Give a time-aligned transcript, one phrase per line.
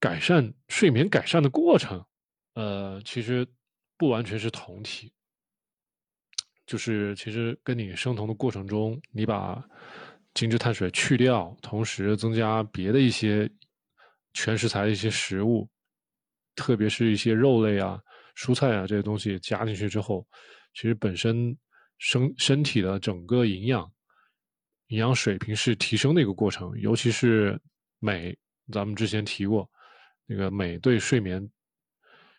[0.00, 2.04] 改善睡眠改善的过程，
[2.54, 3.46] 呃，其实
[3.96, 5.12] 不完全是同体，
[6.66, 9.62] 就是其实跟你生酮的过程中，你把
[10.34, 13.50] 精致碳水去掉，同时增加别的一些
[14.34, 15.68] 全食材的一些食物，
[16.54, 18.00] 特别是一些肉类啊、
[18.36, 20.24] 蔬菜啊这些东西加进去之后，
[20.74, 21.58] 其实本身
[21.98, 23.90] 身身体的整个营养
[24.88, 27.60] 营养水平是提升的一个过程，尤其是
[27.98, 28.38] 镁，
[28.72, 29.68] 咱们之前提过。
[30.30, 31.50] 那个镁对睡眠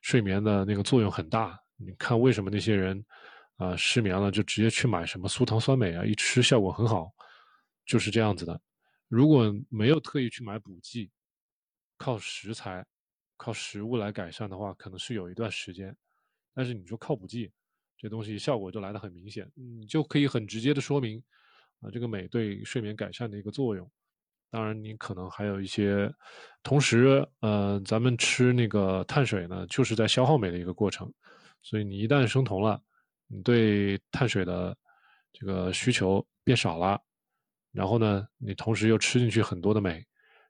[0.02, 1.60] 睡眠的那个作用很大。
[1.76, 3.04] 你看为什么那些人
[3.56, 7.12] 啊失眠了就直接去买什么苏糖酸镁啊，一吃效果很好，
[7.86, 8.62] 就是这样子的。
[9.08, 11.10] 如果没有特意去买补剂，
[11.98, 12.86] 靠食材、
[13.38, 15.96] 靠食物来改善的话，可能是有一段时间。
[16.54, 17.52] 但是你说靠补剂，
[17.98, 21.24] 这东西效果就来的很明显，你就可以很直接的说明
[21.80, 23.90] 啊这个镁对睡眠改善的一个作用。
[24.52, 26.12] 当然，你可能还有一些，
[26.64, 31.12] 同时，呃，咱们吃那个碳水呢，就是在消耗镁的一个过程，
[31.62, 32.82] 所以你一旦生酮了，
[33.28, 34.76] 你对碳水的
[35.32, 37.00] 这个需求变少了，
[37.72, 40.04] 然后呢，你同时又吃进去很多的镁，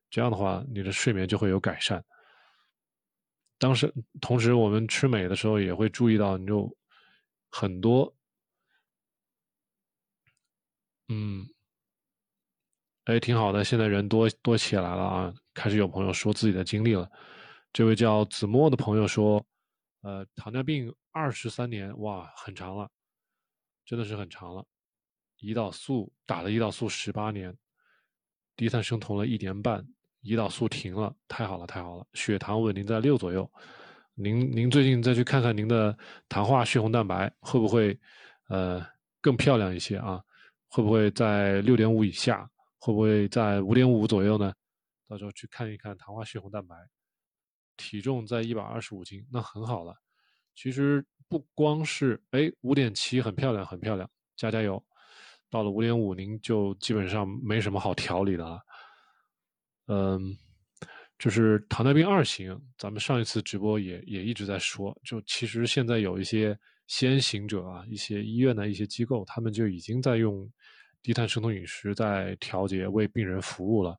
[0.10, 2.02] 这样的话，你的睡眠就会有改善。
[3.58, 6.74] 当时，同时我们吃镁的时候也会注意到，你就
[7.50, 8.16] 很多，
[11.10, 11.46] 嗯。
[13.10, 15.34] 哎，挺好的，现在人多多起来了啊！
[15.56, 17.10] 开始有朋友说自己的经历了。
[17.74, 19.44] 这位叫子墨的朋友说
[20.04, 22.88] ：“呃，糖尿病二十三年，哇，很长了，
[23.84, 24.64] 真的是很长了。
[25.40, 27.52] 胰岛素打了胰岛素十八年，
[28.56, 29.84] 低碳生酮了一年半，
[30.22, 32.06] 胰岛素停了，太好了，太好了。
[32.14, 33.52] 血糖稳定在六左右。
[34.14, 38.00] 您您最近再去看看您的糖化血红蛋白会不会
[38.50, 38.86] 呃
[39.20, 40.22] 更漂亮一些啊？
[40.68, 42.48] 会不会在六点五以下？”
[42.80, 44.54] 会不会在五点五左右呢？
[45.08, 46.76] 到时候去看一看糖化血红蛋白，
[47.78, 49.96] 体重在一百二十五斤，那很好了。
[50.56, 54.82] 其实不光是哎五点七很漂亮很漂亮，加加油。
[55.50, 58.60] 到了五点五，您就基本上没什么好调理的了。
[59.88, 60.38] 嗯，
[61.18, 70.48] 就是糖尿病二型，咱们上一次直播也也一直在说，就其实现在有一些先行者啊，一些医院的一些机构，他们就已经在用。
[71.02, 73.98] 低碳生酮饮食在调节，为病人服务了，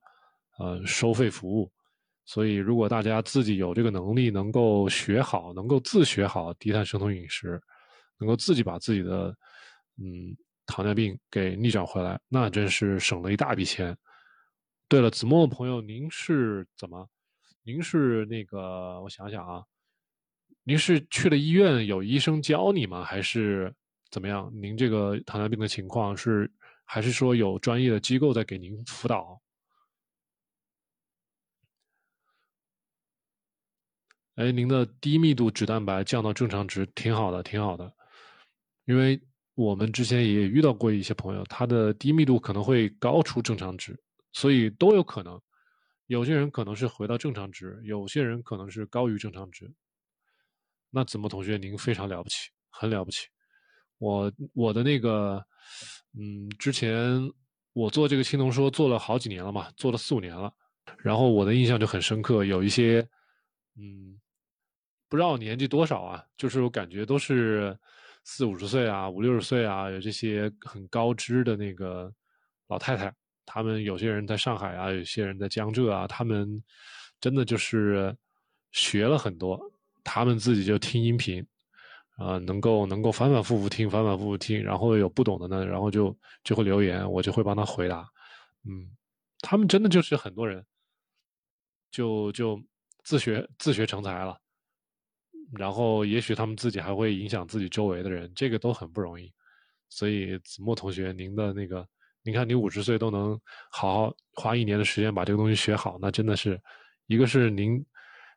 [0.58, 1.70] 呃，收费服务。
[2.26, 7.60] 所以，如果大家自己有这个能力，能够学好，能够自学好低碳生酮饮食，
[8.18, 9.34] 能够自己把自己的
[9.96, 13.96] 嗯糖尿病给逆转回来，那真是省了一大笔钱。
[14.86, 17.08] 对了，子墨的朋友，您是怎么？
[17.64, 19.64] 您是那个，我想想啊，
[20.62, 23.02] 您是去了医院有医生教你吗？
[23.02, 23.74] 还是
[24.10, 24.52] 怎么样？
[24.54, 26.48] 您这个糖尿病的情况是？
[26.92, 29.40] 还是说有专业的机构在给您辅导？
[34.34, 37.94] 哎，您的低密度脂蛋白降到正常值，挺好的，挺好的。
[38.86, 39.22] 因为
[39.54, 43.96] 我们之前也遇到过一些朋友，他的低密度可能会高出正常值，
[44.32, 45.40] 所以都有可能。
[46.06, 49.72] 有些人可能是回到正常值，有些人可能是高于正常值。
[50.90, 53.28] 那子墨同学，您非常了不起，很了不起。
[54.00, 55.40] 我我的那个。
[56.18, 57.20] 嗯，之前
[57.72, 60.52] 我做这个青铜说做了好几年了嘛，做了四五年了。
[60.98, 63.08] 然后我的印象就很深刻，有一些，
[63.76, 64.18] 嗯，
[65.08, 67.78] 不知道年纪多少啊，就是我感觉都是
[68.24, 72.12] 四五十岁啊，五六十岁啊，有这些很高知的那个
[72.66, 73.14] 老太太。
[73.46, 76.60] 他们有些人在上海啊，有些人在江浙啊，他们
[77.20, 78.12] 真的就是
[78.72, 79.60] 学了很多，
[80.02, 81.46] 他们自己就听音频。
[82.20, 86.14] 啊，能够能够反反复复听，反反复复听，然后有不懂的呢，然后就
[86.44, 88.06] 就会留言，我就会帮他回答。
[88.68, 88.90] 嗯，
[89.40, 90.62] 他们真的就是很多人，
[91.90, 92.62] 就就
[93.04, 94.38] 自学自学成才了，
[95.58, 99.32] 然后也许他们自己还会影响自己周围的人，这个都很不容易。
[99.88, 101.88] 所以子墨同学，您的那个，
[102.22, 106.60] 你看你五十岁都能好好花一年的时间把这个东西学好，那真的是
[107.06, 107.82] 一个是您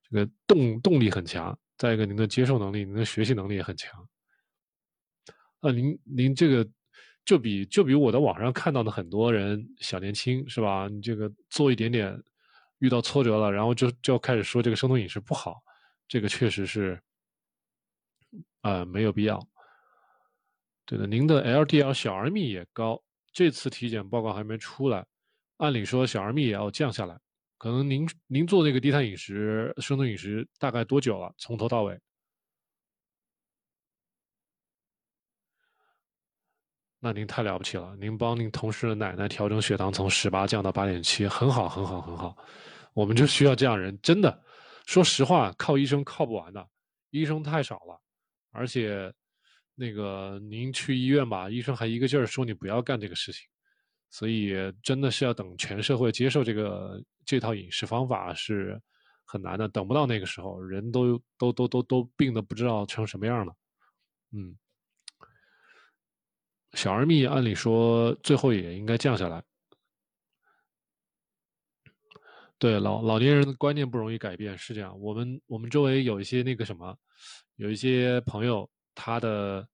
[0.09, 1.59] 这个动动力很强。
[1.77, 4.07] 再一个，您的接受能力、您的学习能力也很强。
[5.61, 6.67] 啊，您您这个
[7.25, 10.87] 就比就比我在网上看到的很多人小年轻是吧？
[10.89, 12.21] 你这个做一点点
[12.79, 15.61] 遇到挫折了，然后就就要开始说这个生酮饮食不好，
[16.07, 17.01] 这个确实是
[18.61, 19.39] 啊没有必要。
[20.85, 25.05] 对的，您的 LDL 小而密也高，这次体检报告还没出来，
[25.57, 27.17] 按理说小而密也要降下来。
[27.63, 31.33] 可能您您做那个低碳饮食、生酮饮食大概多久了？
[31.37, 31.97] 从头到尾？
[36.99, 37.95] 那您太了不起了！
[37.95, 42.35] 您帮您同事的奶奶调整血糖，从十八降到八点七，很好，很好，很好。
[42.93, 44.43] 我们就需要这样人，真的。
[44.85, 46.67] 说实话，靠医生靠不完的，
[47.11, 47.97] 医生太少了，
[48.51, 49.09] 而且
[49.73, 53.47] 那个您去医院吧，医生还一个劲儿说你不要干这个事情，
[54.09, 58.81] 所以真的是要等全社会接受这个这套饮食方法是
[59.25, 63.53] 很难的，等不到那个时候，人都都都都都病的不知道成什么样了，
[64.31, 64.57] 嗯。
[66.73, 69.43] 小儿密按理说最后也应该降下来。
[72.57, 74.99] 对老老年人的观念不容易改变，是这样。
[74.99, 76.97] 我们我们周围有一些那个什么，
[77.57, 79.67] 有一些朋友，他的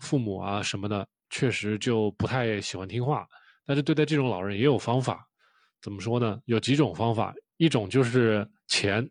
[0.00, 3.26] 父母啊什么的，确实就不太喜欢听话。
[3.66, 5.27] 但是对待这种老人也有方法，
[5.80, 6.40] 怎么说呢？
[6.46, 9.08] 有几种方法，一种就是钱，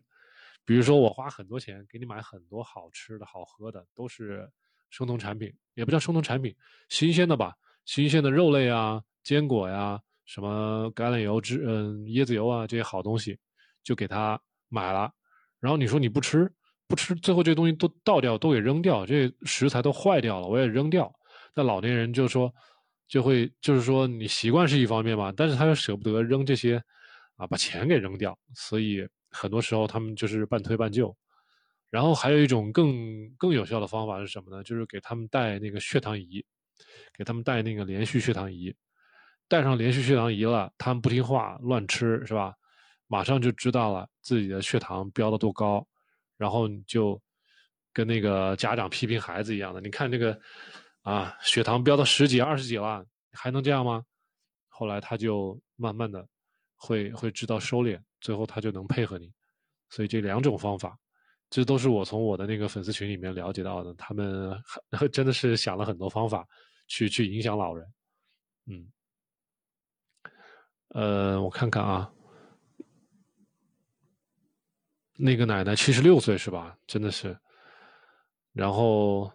[0.64, 4.50] 比如说我花很多钱给你买很多好吃的好喝的，都是
[4.90, 6.54] 生酮产品，也不叫生酮产品，
[6.88, 7.54] 新鲜的吧，
[7.84, 10.00] 新鲜的肉类啊，坚果呀。
[10.26, 13.38] 什么橄榄油、脂嗯椰子油啊这些好东西，
[13.82, 14.38] 就给他
[14.68, 15.10] 买了。
[15.58, 16.52] 然后你说你不吃，
[16.86, 21.10] 不吃，最后这东西都倒掉，都给扔掉，这食材都坏掉了，我也扔掉。
[21.54, 22.54] 那老年人就说，
[23.08, 26.82] 就会就是说你习惯是一方面嘛，但是他又舍不得扔这些，
[27.36, 28.38] 啊，把钱给扔掉。
[28.54, 31.16] 所以很多时候他们就是半推半就。
[31.90, 34.62] 然后还有一种更更有效的方法是什么呢？
[34.62, 36.44] 就是给他们带那个血糖仪，
[37.16, 38.74] 给他们带那个连续血糖仪。
[39.48, 42.52] 带上连续血糖仪了，他们不听话，乱吃是吧？
[43.06, 45.88] 马上就知道了自己的血糖飙到多高，
[46.36, 47.18] 然后你就
[47.94, 49.80] 跟那个家长批评孩子一样的。
[49.80, 50.38] 你看这个
[51.02, 54.04] 啊，血糖飙到十几、二十几了，还能这样吗？
[54.68, 56.26] 后来他就慢慢的
[56.76, 59.32] 会会知道收敛，最后他就能配合你。
[59.90, 60.98] 所以这两种方法，
[61.50, 63.94] 这都是我从我的那个粉丝群里面了解到的。
[63.94, 64.54] 他们
[65.12, 66.46] 真的是想了很多方法
[66.86, 67.92] 去去影响老人，
[68.66, 68.86] 嗯。
[70.90, 72.10] 呃，我看看啊，
[75.16, 76.78] 那个奶奶七十六岁是吧？
[76.86, 77.38] 真的是，
[78.52, 79.30] 然后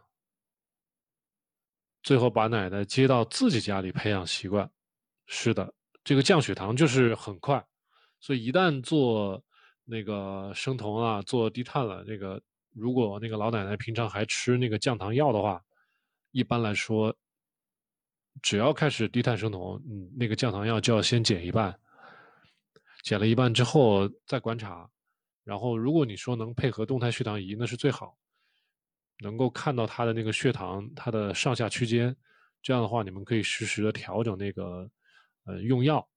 [2.04, 4.70] 最后把奶奶接到自己家里培养习惯。
[5.26, 5.74] 是的，
[6.04, 7.66] 这个降血糖就是很快，
[8.20, 9.44] 所以一旦做
[9.86, 12.40] 那个生酮啊，做低碳了，那个
[12.74, 15.64] 如果那个老奶奶平常还吃那个降糖药的话，
[16.32, 17.16] 一般来说。
[18.42, 21.80] 只要开始低碳生酮，嗯，那个降糖药就要先减一半，
[23.04, 24.90] 减了一半之后再观察，
[25.44, 28.18] 然后如果你说能配合动态血糖仪，那是最好，
[29.20, 32.16] 能够看到他的那个血糖它的上下区间，
[32.62, 34.90] 这样的话你们可以实时的调整那个
[35.46, 36.08] 呃用药，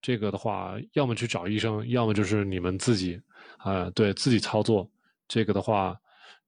[0.00, 3.20] 这个的话要么去找医生，要么就是你们自己
[3.58, 4.90] 啊对自己操作，
[5.28, 5.98] 这个的话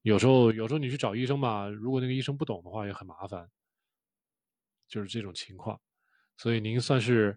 [0.01, 3.49] 有时候有时候你去找医生吧，如果那个医生不懂的话也很麻烦。
[4.85, 5.79] 就是这种情况，
[6.37, 7.35] 所以您算是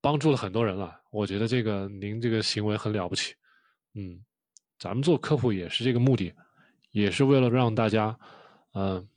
[0.00, 0.98] 帮助了很多人了。
[1.10, 3.34] 我觉得这个您这个行为很了不起，
[3.92, 4.24] 嗯，
[4.78, 6.34] 咱们做科普也是这个目的，
[7.00, 8.18] 也是为了让大家，
[8.74, 9.08] 嗯，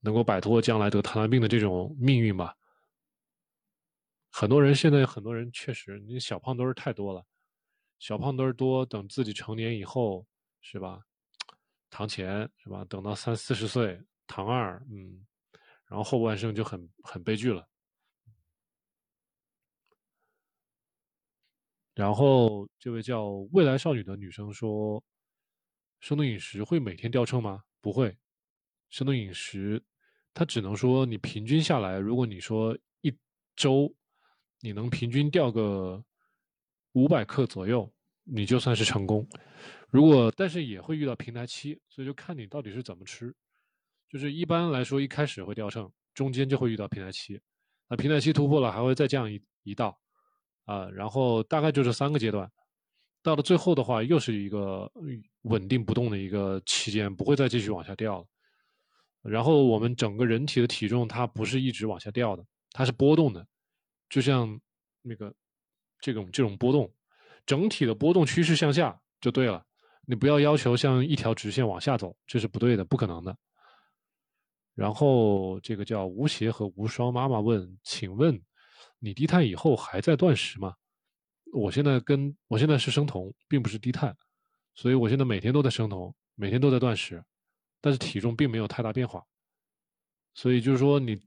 [0.00, 2.56] 能够摆脱将来得糖尿病的这种命运吧。
[4.30, 7.24] 很多人现在很多人确实，你小胖墩儿太多了，
[7.98, 10.26] 小胖墩儿多，等自己成年以后
[10.60, 11.00] 是吧？
[11.90, 12.84] 糖前是吧？
[12.86, 15.26] 等到三四十岁，糖二，嗯。
[15.86, 17.68] 然后后半生就很很悲剧了。
[21.94, 25.04] 然后这位叫未来少女的女生说
[26.02, 27.62] ：“生酮饮食会每天掉秤吗？
[27.80, 28.14] 不会，
[28.90, 29.80] 生酮饮食
[30.34, 33.16] 它只能说你平均下来，如果你说一
[33.54, 33.90] 周
[34.60, 36.04] 你能平均掉个
[36.92, 37.88] 五百克左右，
[38.24, 39.24] 你就算是成功。
[39.90, 43.32] 如果但是也会遇到平台期，所以就看你到底是怎么吃。”
[44.10, 47.40] 就是一般来说，一开始会掉秤，中间就会遇到平台期，
[47.88, 49.96] 那平台期突破了，还会再降一一道，
[50.64, 52.50] 啊，然后大概就是三个阶段，
[53.22, 54.90] 到了最后的话，又是一个
[55.42, 58.26] 稳定不动的一个期间，不会再继续往下掉了。
[59.22, 63.46] 然后我们整个人体的体重，它不是一直往下掉的，它是波动的，
[64.08, 64.60] 就像
[65.00, 65.32] 那个
[66.00, 66.92] 这种这种波动，
[67.46, 69.64] 整体的波动趋势向下就对了，
[70.04, 73.36] 你不要要求像一条直线往下走，这是不对的，不可能的。
[74.74, 78.42] 然后这个叫吴邪和无双妈妈问：“请问
[78.98, 80.74] 你低碳以后还在断食吗？”
[81.52, 84.16] 我现在跟我现在是生酮，并不是低碳，
[84.74, 87.22] 所以我现在每天都在生酮，每天都在断食，
[87.80, 89.22] 但是体重并没有太大变化。
[90.32, 91.20] 所以就是说，你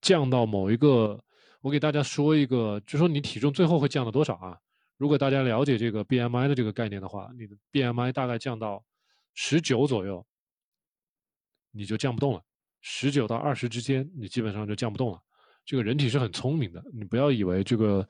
[0.00, 1.22] 降到某一个，
[1.60, 4.58] 我给大家说一个，就说你体重最后会降到多少啊？
[4.96, 8.84] 如果大家了解这个 BMI 的这个概念的话，你的 BMI 大概降到
[9.34, 10.26] 十九左右，
[11.70, 12.42] 你就降不动了。
[12.80, 15.22] 十九到二十之间，你基本上就降不动了。
[15.68, 18.08] 这个人体是很聪明的，你不要以为这个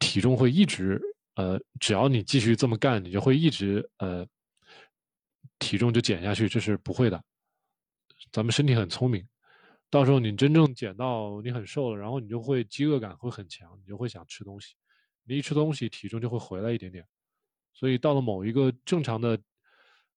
[0.00, 1.00] 体重会一直
[1.36, 4.26] 呃，只要你继续这么干，你就会一直呃
[5.60, 7.22] 体重就减下去，这是不会的。
[8.32, 9.24] 咱们身体很聪明，
[9.88, 14.74] 到时候你真正减到你很瘦了，然后你就会饥饿感会很强，你就会想吃东西，
[15.22, 17.06] 你一吃东西体重就会回来一点点，
[17.74, 19.38] 所以到了某一个正常的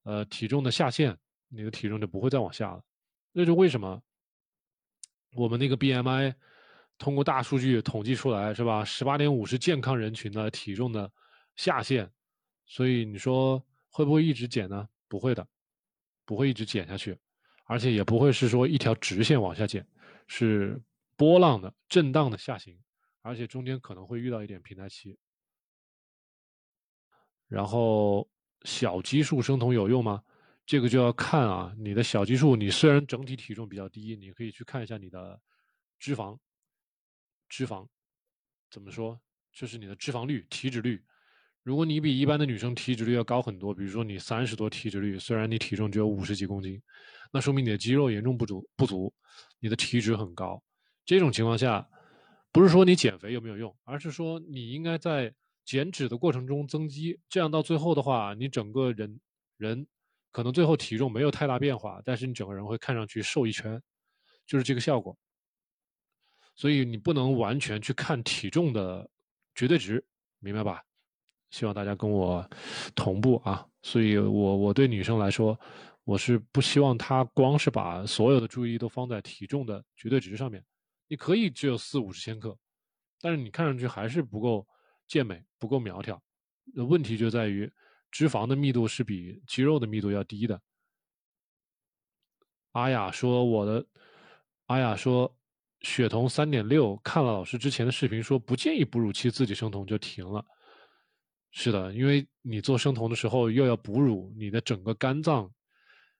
[0.02, 1.16] 呃体重的下限，
[1.48, 2.84] 你的体重就不会再往下了。
[3.34, 4.02] 那就为什么
[5.36, 6.34] 我们那个 BMI？
[7.02, 8.86] 通过大数据统计出来是吧？
[8.86, 11.12] 十八点五是健康人群的体重的
[11.56, 12.08] 下限，
[12.68, 14.88] 所以你说会不会一直减呢？
[15.08, 15.46] 不会的，
[16.26, 17.18] 不会一直减下去，
[17.66, 19.84] 而且也不会是说一条直线往下减，
[20.28, 20.80] 是
[21.16, 22.78] 波浪的、震荡的下行，
[23.24, 25.18] 而且中间可能会遇到一点平台期。
[27.48, 28.30] 然后
[28.62, 30.22] 小基数生酮有用吗？
[30.68, 35.42] 这个就要看啊，你的小基数，你虽然整体体重比较低，你可以去看一下你的
[35.98, 36.38] 脂肪。
[37.52, 37.86] 脂肪
[38.70, 39.20] 怎么说？
[39.52, 41.04] 就是你的脂肪率、体脂率。
[41.64, 46.82] 如果你比一般的女生体脂率要高很多，比如说你三十多体脂率，虽然你体重只有五十几公斤，
[47.34, 49.14] 那说明你的肌肉严重不足，不足，
[49.60, 50.64] 你的体脂很高。
[51.06, 51.86] 这种情况下，
[52.54, 55.34] 不是说你减肥有没有用，而是说你应该在
[55.66, 59.20] 减脂的过程中增肌，这样到最后的话，你整个人
[59.58, 59.86] 人
[60.32, 63.80] 可能最后体重没有太大变化，但是你整个人会看上去瘦一圈，
[64.48, 65.18] 就是这个效果。
[66.62, 69.10] 所以你不能完全去看体重的
[69.56, 70.06] 绝对值，
[70.38, 70.80] 明白吧？
[71.50, 72.48] 希望大家跟我
[72.94, 73.68] 同步啊。
[73.82, 75.60] 所以我我对女生来说，
[76.04, 80.64] 我是不希望她光是把所有的注意力都放在体重的绝对值上面。
[81.08, 82.56] 你可以只有四五十千克，
[83.20, 84.68] 但是你看上去还是不够
[85.08, 86.22] 健美，不够苗条。
[86.76, 87.68] 问题就在于
[88.12, 90.62] 脂肪的密度是比肌肉的密度要低的。
[92.74, 93.84] 阿雅说我的，
[94.68, 95.36] 阿雅说。
[95.82, 100.46] 血酮三点六，看了老师之前的视频，说不建议哺乳期自己生酮就停了。
[101.52, 105.52] 是的，因为你做生酮的时候又要哺乳，你的整个肝脏，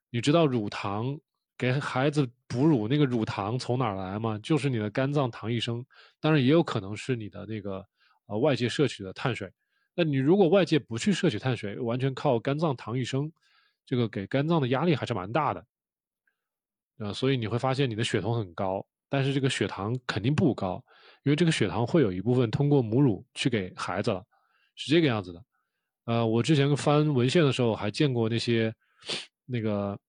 [0.10, 1.18] 你知道乳糖
[1.58, 4.40] 给孩子哺乳那个乳糖从哪儿来吗？
[4.44, 5.86] 就是你的肝脏糖异生，
[6.20, 7.86] 当然也有可能是你的那个
[8.26, 9.50] 呃外界摄取的碳水。
[9.94, 13.32] 那你如果外界不去摄取碳水，完全靠肝脏糖异生，
[13.86, 15.66] 这个给肝脏的压力还是蛮大的。
[16.98, 18.86] 呃，所以你会发现你的血酮很高。
[19.12, 20.82] 但是这个血糖肯定不高，
[21.24, 24.26] 因为这个血糖会有一部分通过母乳去给孩子了，
[24.76, 25.44] 是这个样子的。
[26.06, 28.74] 呃，我之前翻文献的时候还见过那些
[29.46, 30.00] 那个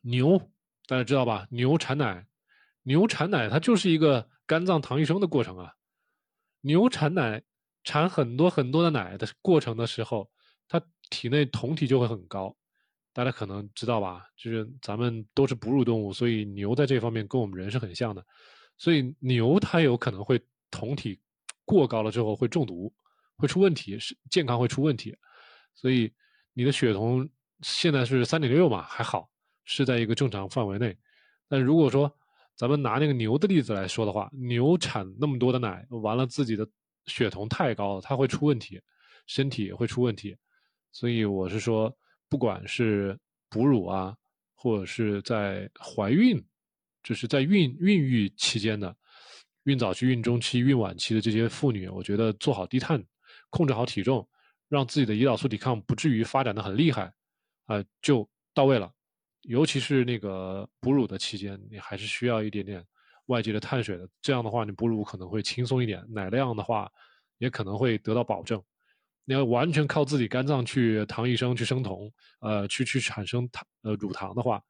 [0.00, 0.38] 牛，
[0.86, 1.46] 大家知道吧？
[1.50, 2.26] 牛产奶，
[2.82, 5.74] 牛产奶它就是一个肝脏糖异生的过程啊。
[6.62, 7.42] 牛产奶
[7.84, 10.30] 产很多很多的奶的过程的时候，
[10.66, 10.80] 它
[11.10, 12.56] 体内酮体就会很高。
[13.14, 18.24] 大家可能知道吧，就是咱们都是哺乳动物，所以牛在这方面跟我们人是很像的。
[18.78, 20.40] 所以牛它有可能会
[20.70, 21.20] 酮体
[21.66, 22.90] 过高了之后会中毒，
[23.36, 25.14] 会出问题，是健康会出问题。
[25.74, 26.10] 所以
[26.54, 27.28] 你的血酮
[27.60, 29.30] 现在是三点六嘛，还好
[29.64, 30.96] 是在一个正常范围内。
[31.48, 32.10] 但如果说
[32.56, 36.66] 咱们拿那个牛的例子来说的话，牛产那么多的奶，完了自己的
[37.04, 38.80] 血酮太高了，它会出问题，
[39.26, 40.34] 身体也会出问题。
[40.92, 41.94] 所以我是说。
[42.32, 43.14] 不管是
[43.50, 44.16] 哺乳啊，
[44.54, 46.42] 或者是在怀孕，
[47.02, 48.96] 就是在孕孕育期间的
[49.64, 53.04] 孕早期、孕中期、孕晚期的这些妇女，我觉得做好低碳，
[53.50, 54.26] 控制好体重，
[54.70, 57.12] 让自己的胰岛素抵抗不至于发展的很厉害，
[57.66, 58.90] 啊，就到位了。
[59.42, 62.82] 尤其是那个哺乳的期间，你还是需要一点点
[63.26, 66.90] 外界的碳水的，这样的话你哺乳可能会轻松一点，奶量的话
[67.36, 68.58] 也可能会得到保证。
[69.24, 74.60] 你要完全靠自己肝脏去糖异生去生酮，呃，去去产生糖呃乳糖的话，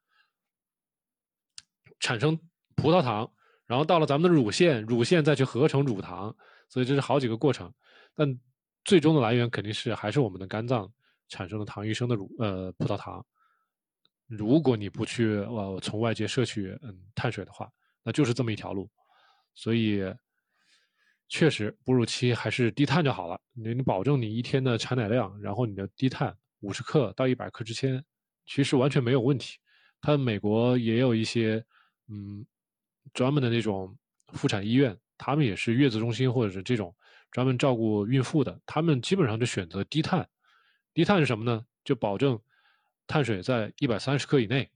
[1.99, 2.39] 产生
[2.75, 3.33] 葡萄糖，
[3.65, 6.35] 然后到了咱们的乳腺，乳腺再去合成乳糖，
[6.69, 7.73] 所以这是好几个过程。
[8.13, 8.39] 但
[8.85, 10.87] 最终的来源肯定是还是我们的肝脏
[11.29, 13.25] 产生了糖异生的乳呃葡萄糖。
[14.27, 17.67] 如果你不去呃从外界摄取嗯碳水的话，
[18.03, 18.87] 那就是这么一条路。
[19.55, 20.03] 所以。
[21.35, 23.41] 确实，哺乳期还是低碳就好了。
[23.53, 28.05] 你你保证你一天的产奶量，然后你的低碳五十克到一百克之间，
[28.45, 29.57] 其实完全没有问题。
[29.99, 31.65] 他美国也有一些
[32.07, 32.45] 嗯
[33.15, 33.97] 专门的那种
[34.33, 36.95] 妇产医院，他们也是月子中心或者是这种
[37.31, 40.29] 专门照顾孕妇的，他们基本上就选择低碳。
[40.93, 41.65] 低碳是什么呢？
[41.83, 42.39] 就保证
[43.07, 44.69] 碳水在一百三十克以内。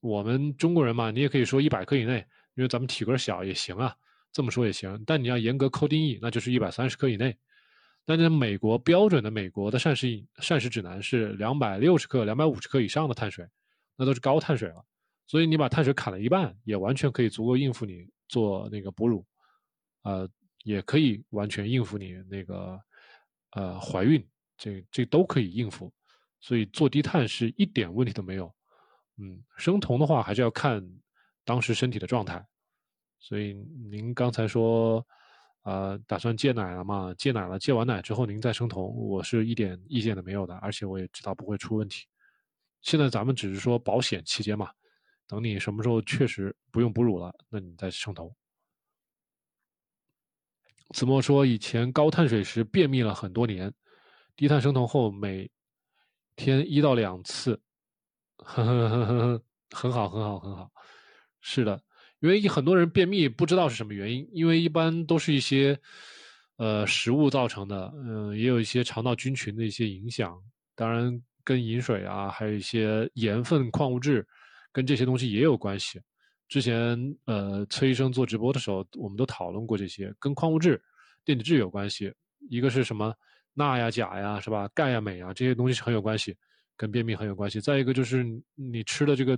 [0.00, 3.96] 我们中国人嘛，你也可以说一百克以内，因为咱们体格小也行啊。
[4.32, 7.36] 这么说也行，但你要严格扣定义，那就是一百三十克以内。
[8.04, 13.46] 但在美国标准的美国的膳食膳食指南是两百六十克、两百五十克以上的碳水，
[13.94, 14.84] 那都是高碳水了。
[15.28, 19.24] 所以你把碳水砍了一半，也完全可以足够应付你做那个哺乳，
[20.02, 20.28] 呃，
[20.64, 22.80] 也可以完全应付你那个
[23.52, 24.26] 呃怀孕，
[24.58, 25.92] 这这都可以应付，
[26.40, 28.52] 所以做低碳是一点问题都没有。
[29.18, 30.82] 嗯，生酮的话还是要看
[31.44, 32.44] 当时身体的状态。
[33.22, 33.54] 所以
[33.88, 35.06] 您刚才说，
[35.62, 37.14] 呃，打算戒奶了嘛？
[37.14, 42.04] 戒奶了，戒完奶之后您再生酮，我是一点意见都没有的，而且我也知道不会出问题。
[42.80, 44.72] 现在咱们只是说保险期间嘛，
[45.28, 48.34] 等你什么时候确实不用哺乳了，那你再生酮。
[50.92, 53.72] 子墨说，以前高碳水时便秘了很多年，
[54.34, 55.48] 低碳生酮后每
[56.34, 57.62] 天一到两次，
[58.38, 60.68] 呵呵呵呵呵，很好，很好，很好。
[61.40, 61.80] 是的。
[62.22, 65.76] 因为很多人便秘不知道是什么原因，因为一般都是一些，
[66.56, 70.40] 呃，食物造成的，嗯，也有一些肠道菌群的一些影响，
[70.76, 74.24] 当然跟饮水啊，还有一些盐分、矿物质，
[74.70, 76.00] 跟这些东西也有关系。
[76.48, 80.80] 之前呃，崔医生做直播的时候，我们都讨论过这些，跟矿物质、
[81.24, 82.12] 电解质有关系。
[82.48, 83.12] 一个是什么
[83.52, 84.68] 钠呀、钾呀，是吧？
[84.74, 86.36] 钙呀、镁啊，这些东西是很有关系，
[86.76, 87.60] 跟便秘很有关系。
[87.60, 88.24] 再一个就是
[88.54, 89.36] 你吃的这个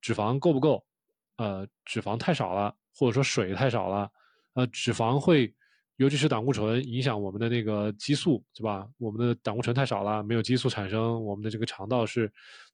[0.00, 0.84] 脂肪够不够？
[1.36, 4.10] 呃，脂肪太少了，或者说水太少了，
[4.54, 5.52] 呃，脂肪会，
[5.96, 8.88] 尤其是胆固醇影响我们的那个激素，是吧？
[8.98, 12.26] 我们的胆固醇太少了，没有激素产生，我们的这个肠道是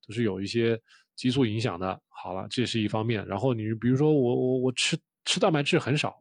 [0.07, 0.81] 都是有一些
[1.17, 2.01] 激素影响的。
[2.09, 3.27] 好了，这是一方面。
[3.27, 6.17] 然后你比如说我我我吃吃蛋白质很少，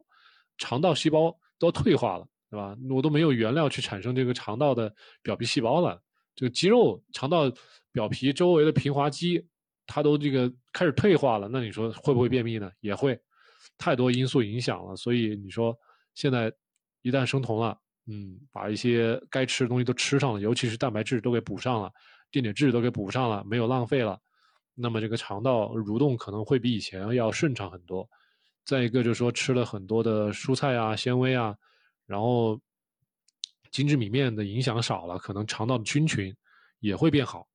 [0.58, 2.76] 肠道细胞都退化了，对吧？
[2.90, 6.02] 我都没有原料去产生这个肠道的表皮细胞了，
[6.34, 7.52] 这个肌肉肠道
[7.92, 9.46] 表皮周围的平滑肌。
[9.94, 12.72] 它都这个开始退化了，那你说会不会便秘呢？
[12.80, 13.20] 也会，
[13.76, 14.96] 太多因素影响了。
[14.96, 15.76] 所以你说
[16.14, 16.50] 现在
[17.02, 21.92] 一旦生酮了，嗯，把一些该吃的东西都吃上了，尤其是蛋白质都给补上了，
[22.30, 24.18] 电解质都给补上了，没有浪费了，
[24.74, 28.08] 那么这个肠道蠕动可能会比以前要顺畅很多。
[28.64, 31.54] 再一个就是说吃了很多的蔬菜啊、纤维啊，
[32.06, 32.58] 然后
[33.70, 36.34] 精致米面的影响少了，可能肠道的菌群
[36.80, 37.46] 也会变好，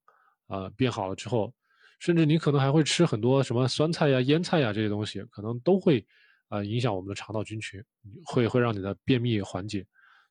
[0.46, 1.52] 啊，变好了之后。
[2.00, 6.06] 甚至你可能还会吃很多什么酸菜呀、腌菜呀这些东西，可能都会，
[6.50, 7.84] 呃，影响我们的肠道菌群，
[8.26, 9.86] 会会让你的便秘缓解。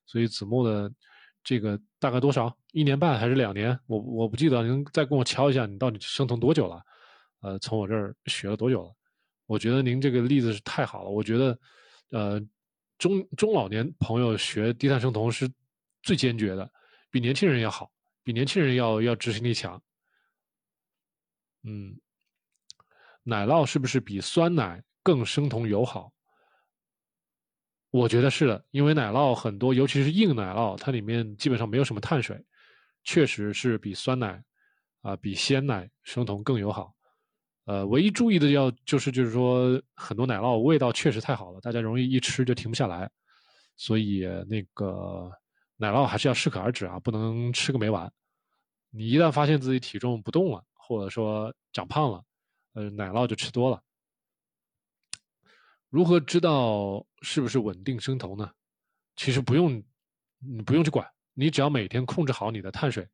[0.05, 0.91] 所以子木的
[1.43, 2.55] 这个大概多少？
[2.71, 3.77] 一年半还是两年？
[3.87, 6.81] 我我不记得，您再跟我敲一下，你到底生酮多久了？
[7.41, 8.91] 呃，从我这儿学了多久了？
[9.45, 11.09] 我觉得您这个例子是太好了。
[11.09, 11.59] 我觉得，
[12.11, 12.41] 呃，
[12.97, 15.49] 中中老年朋友学低碳生酮是
[16.01, 16.69] 最坚决的，
[17.11, 17.91] 比年轻人要好，
[18.23, 19.81] 比年轻人要要执行力强。
[21.63, 21.99] 嗯，
[23.23, 26.11] 奶酪是不是比酸奶更生酮友好？
[27.89, 32.45] 我觉得是的，因为奶酪很多，尤其是硬奶酪，它里面基本上没有什么碳水，
[33.03, 34.43] 确实是比酸奶
[35.01, 36.93] 啊、比鲜奶生酮更友好。
[37.65, 43.09] 呃，唯一注意的要就是就是说，很多奶酪味道确实太好了，大家容易一吃就停不下来，
[43.75, 45.31] 所以那个
[45.77, 48.11] 奶酪还是要适可而止啊，不能吃个没完。
[48.89, 52.23] 你一旦发现自己体重不动了，或者说长胖了，
[52.73, 53.81] 呃，奶酪就吃多了。
[55.89, 58.49] 如何知道是不是稳定生酮呢？
[59.17, 59.83] 其实不用，
[60.39, 63.05] 你不用去管，你只要每天控制好你的碳水，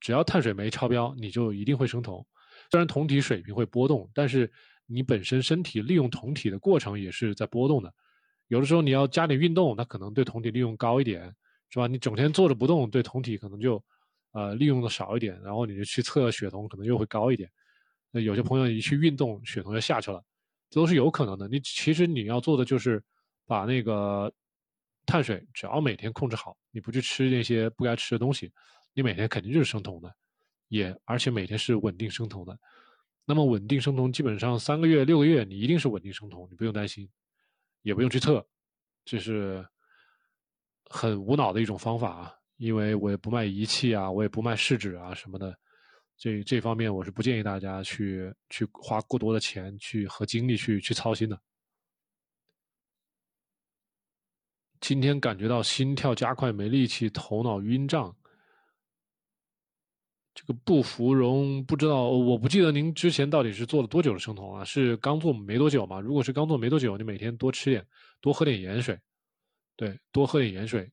[0.00, 2.26] 只要碳水没超标，你就一定会生酮。
[2.72, 4.50] 虽然酮体水平会波动，但是
[4.86, 7.94] 你本身身体利用酮体的过程也是在波动的。
[8.48, 11.32] 有的时候你要加点运动，它可能对酮体利用高一点，
[11.70, 11.86] 是吧？
[11.86, 13.80] 你整天坐着不动，对酮体可能就。
[14.32, 17.50] 呃，利用的少一点，然后你就去测血酮，可能又会高一点。
[18.10, 20.22] 那有些朋友一去运动，血酮就下去了，
[20.68, 21.48] 这都是有可能的。
[21.48, 23.02] 你其实你要做的就是
[23.46, 24.32] 把那个
[25.06, 28.52] 碳水，只要每天控制好，你不去吃那些不该吃的东西，
[28.94, 30.14] 你每天肯定就是生酮的，
[30.68, 32.58] 也而且每天是稳定生酮的。
[33.24, 37.08] 那么稳定生酮基本上三个月、六个月，你一定是稳定生酮，你不用担心，
[37.82, 38.46] 也不用去测，
[39.04, 39.66] 这是
[40.86, 42.34] 很无脑的一种方法啊。
[42.56, 45.58] 因为我也不卖仪器啊，我也不卖试纸啊什么的，
[46.16, 51.40] 这这方面我是不建议大家去去花过多的钱去和精力去去操心的。
[54.78, 58.16] 今天感觉到心跳加快，没力气，头脑晕胀。
[60.34, 64.64] 这个不芙蓉不知道，我不记得您之前到底是做了多久的生酮啊？
[64.64, 66.00] 是刚做没多久吗？
[66.00, 67.84] 如果是刚做没多久，你每天多吃点，
[68.20, 68.98] 多喝点盐水，
[69.76, 70.90] 对，多喝点盐水，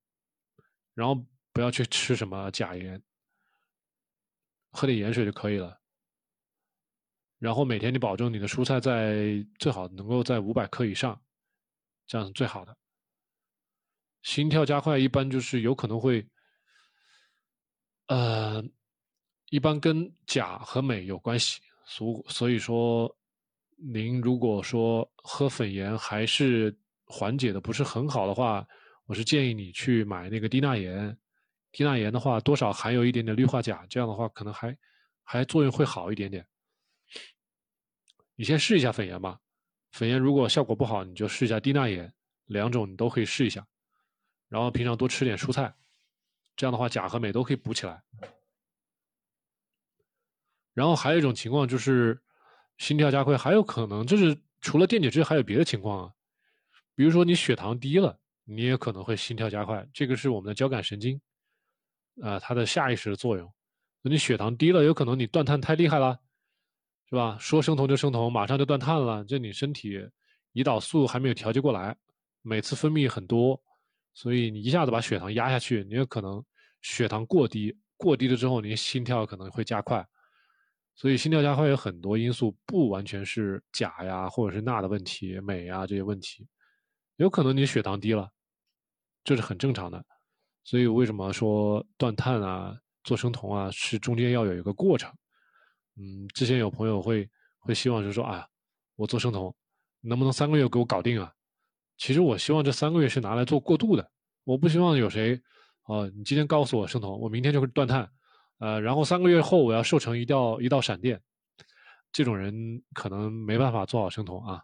[0.95, 1.23] 然后。
[1.59, 3.03] 不要去吃什么钾盐，
[4.71, 5.77] 喝点盐水就可以了。
[7.37, 11.21] 然后每天你保证你的蔬菜在最好能够在五百克以上，
[12.07, 12.77] 这样是最好的。
[14.21, 16.25] 心跳加快一般就是有可能会，
[18.07, 18.63] 呃，
[19.49, 21.59] 一般跟钾和镁有关系。
[21.85, 23.13] 所所以说，
[23.75, 28.65] 您如果说喝粉盐还是缓解的不是很好的话，
[29.07, 31.17] 我是建议你去买那个低钠盐。
[31.71, 34.77] 低钠盐的话，多少含有一点点氯化钾，这样的话可能还
[35.23, 36.45] 还作用会好一点点。
[38.35, 39.39] 你先试一下粉盐吧，
[39.91, 42.13] 粉盐如果效果不好，你就试一下低钠盐，
[42.45, 43.67] 两种你都可以试一下。
[44.47, 45.75] 然后平常多吃点蔬菜，
[46.55, 48.01] 这样的话钾和镁都可以补起来。
[50.73, 52.19] 然后还有一种情况就是
[52.77, 56.13] 心跳加快，还有可能就是除了电解质还有别的情况啊，
[56.95, 61.19] 比如说你血糖低了，你也可能会心跳加快，这个是我们的交感神经。
[62.21, 63.51] 啊，它的下意识的作用，
[64.01, 66.19] 你血糖低了，有可能你断碳太厉害了，
[67.09, 67.37] 是吧？
[67.39, 69.97] 说生酮就生酮，马上就断碳了，这你身体
[70.53, 71.95] 胰岛素还没有调节过来，
[72.41, 73.61] 每次分泌很多，
[74.13, 76.43] 所以你一下子把血糖压下去，你有可能
[76.81, 80.05] 血糖过低，过低了之后，你心跳可能会加快，
[80.95, 86.47] 所以心跳加快有很多因素，不完全是钾呀或者是钠的问题，镁啊这些问题，
[87.15, 88.29] 有可能你血糖低了，
[89.23, 90.05] 这是很正常的。
[90.69, 95.11] 所以为什么说断碳啊、做生酮啊，是中间要有一个过程？
[95.95, 97.27] 嗯，之前有朋友会
[97.57, 98.47] 会希望就是说，啊，
[98.95, 99.51] 我做生酮，
[100.01, 101.33] 能不能三个月给我搞定啊？
[101.97, 104.11] 其实我希望这三个月是拿来做过渡的，
[104.43, 105.41] 我不希望有谁，
[105.85, 108.07] 哦，你今天告诉我生酮，我明天就会断碳，
[108.59, 111.19] 呃，然后三个月后我要瘦成一道一道闪电，
[112.11, 114.61] 这种人可能没办法做好生酮啊。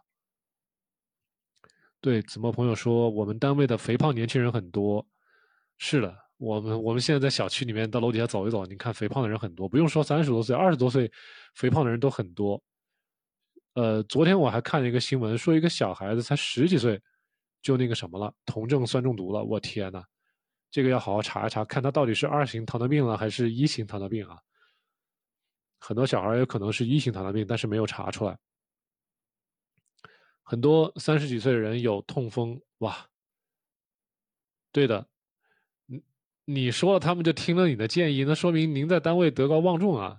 [2.00, 5.04] 对，子墨朋友说，我们单位的肥胖年轻人很多。
[5.78, 11.10] 是的，我们我们现在在小区里面到楼底下走一走，你看肥胖的人很多，不用说三十多岁，二十多岁，
[11.54, 12.62] 肥胖的人都很多。
[13.74, 17.00] 呃，昨天我还看了一个新闻，说一个小孩子才十几岁，
[17.60, 19.44] 就那个什么了，酮症酸中毒了。
[19.44, 20.02] 我天呐，
[20.70, 24.38] 这个要好好查一查，看他到底是二型糖尿病了还是一型糖尿病啊？
[25.78, 28.38] 很多小孩有可能是一型糖尿病，但是没有查出来。
[30.42, 33.08] 很多三十几岁的人有痛风，哇，
[34.72, 35.06] 对的。
[36.48, 40.16] 你说，他们就听了你的建议，那说明您在单位德高望重啊，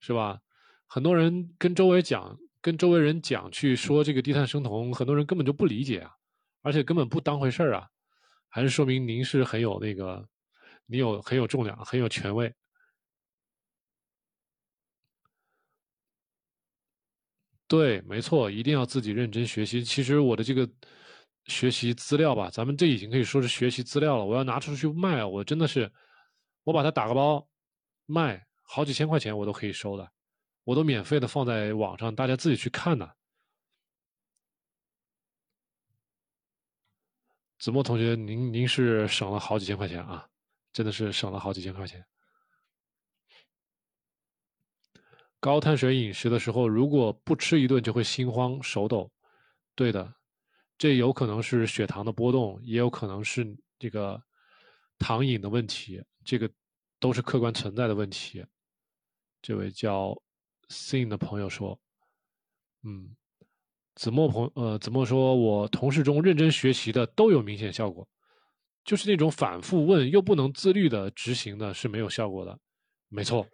[0.00, 0.40] 是吧？
[0.88, 6.10] 很多人跟周围讲，跟周围人讲去说这个低碳生酮，很多人根本就不理解啊，
[6.62, 7.86] 而且根本不当回事儿啊，
[8.48, 10.28] 还是说明您是很有那个，
[10.86, 12.52] 你有很有重量，很有权威。
[17.68, 19.84] 对，没错，一定要自己认真学习。
[19.84, 20.68] 其实我的这个。
[21.48, 24.24] 学习资料吧，咱们这已经可以说是学习资料了。
[24.24, 25.90] 我要拿出去卖啊，我真的是，
[26.62, 27.48] 我把它打个包，
[28.06, 30.12] 卖好几千块钱我都可以收的，
[30.64, 33.10] 我都免费的放在网上，大家自己去看呢。
[37.58, 40.28] 子墨同学，您您是省了好几千块钱啊，
[40.72, 42.04] 真的是省了好几千块钱。
[45.40, 49.10] 高碳水饮食的时候，如果不吃一顿就会心慌手抖，
[49.74, 50.17] 对的。
[50.78, 53.44] 这有可能是血糖的波动，也有可能是
[53.80, 54.22] 这个
[54.96, 56.48] 糖瘾的问题，这个
[57.00, 58.46] 都是客观存在的问题。
[59.42, 60.16] 这位叫
[60.68, 61.76] Sin 的朋友说
[62.84, 63.16] ：“嗯，
[63.96, 68.08] 子墨朋呃，子墨说我同事中认真学习的都有明显效果，
[68.84, 72.56] 就是那种反复问又不能自律的执行的是没有效果的。
[73.08, 73.44] 没错，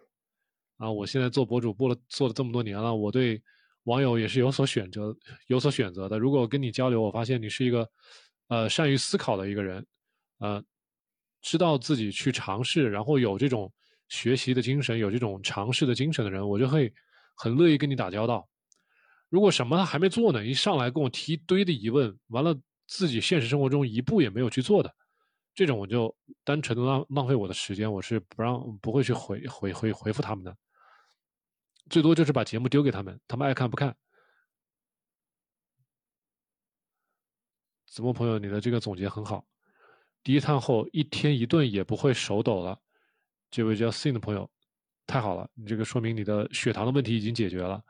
[0.77, 3.41] 啊，我现在做博主播了，做了这么多年了，我对。”
[3.85, 5.15] 网友也是有所选择、
[5.47, 6.19] 有所选择的。
[6.19, 7.89] 如果跟你交流，我发现你是一个，
[8.49, 9.85] 呃，善于思考的一个人，
[10.39, 10.63] 呃，
[11.41, 13.71] 知道自己去尝试，然后有这种
[14.09, 16.93] 学习的精神、有这种尝试的精神的人，我就会
[17.35, 18.47] 很乐意跟你打交道。
[19.29, 22.55] 如果什么还没做呢，一上来跟我提一堆的疑问，完了
[22.87, 24.93] 自己现实生活中一步也没有去做的，
[25.53, 30.55] 这种我就单纯的浪浪费我的时间，我是不让不会去回回回回复他们的。
[31.89, 33.95] 最多就是把节目丢给他们，他们爱看不看。
[37.85, 39.47] 子墨朋友，你的这个总结很好。
[40.23, 42.81] 低碳后一天一顿也不会手抖了，
[43.51, 44.49] 这位叫 Sin 的朋友，
[45.05, 45.49] 太好了！
[45.53, 47.83] 你这个说明你的血糖的问题已经解决了。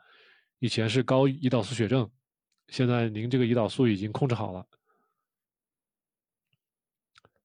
[0.58, 2.08] 以前是高胰岛素血症，
[2.68, 4.66] 现在您这个胰岛素已经控制好了，